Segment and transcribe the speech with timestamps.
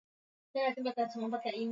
[0.51, 1.05] Kulala kuamka
[1.35, 1.69] ni kwa neema.